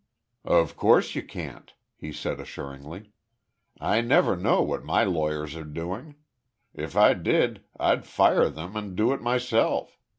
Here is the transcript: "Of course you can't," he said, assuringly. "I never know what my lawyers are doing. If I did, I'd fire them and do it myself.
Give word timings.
"Of 0.49 0.75
course 0.75 1.13
you 1.13 1.21
can't," 1.21 1.75
he 1.95 2.11
said, 2.11 2.39
assuringly. 2.39 3.11
"I 3.79 4.01
never 4.01 4.35
know 4.35 4.63
what 4.63 4.83
my 4.83 5.03
lawyers 5.03 5.55
are 5.55 5.63
doing. 5.63 6.15
If 6.73 6.97
I 6.97 7.13
did, 7.13 7.63
I'd 7.79 8.07
fire 8.07 8.49
them 8.49 8.75
and 8.75 8.95
do 8.95 9.13
it 9.13 9.21
myself. 9.21 9.99